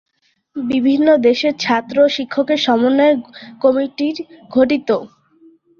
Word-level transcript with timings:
বিভিন্ন 0.55 1.07
দেশের 1.27 1.53
ছাত্র 1.59 1.95
ও 2.01 2.13
শিক্ষকের 2.15 2.59
সমন্বয়ে 2.65 3.15
এ 3.15 3.21
কমিটি 3.61 4.07
গঠিত। 4.51 4.89